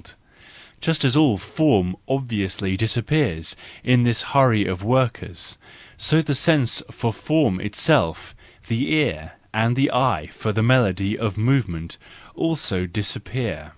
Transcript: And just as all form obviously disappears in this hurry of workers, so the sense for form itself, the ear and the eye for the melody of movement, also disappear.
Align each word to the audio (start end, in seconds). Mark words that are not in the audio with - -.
And 0.00 0.14
just 0.80 1.04
as 1.04 1.14
all 1.14 1.36
form 1.36 1.94
obviously 2.08 2.74
disappears 2.74 3.54
in 3.84 4.02
this 4.02 4.22
hurry 4.32 4.64
of 4.64 4.82
workers, 4.82 5.58
so 5.98 6.22
the 6.22 6.34
sense 6.34 6.82
for 6.90 7.12
form 7.12 7.60
itself, 7.60 8.34
the 8.68 8.94
ear 8.94 9.32
and 9.52 9.76
the 9.76 9.92
eye 9.92 10.30
for 10.32 10.54
the 10.54 10.62
melody 10.62 11.18
of 11.18 11.36
movement, 11.36 11.98
also 12.34 12.86
disappear. 12.86 13.72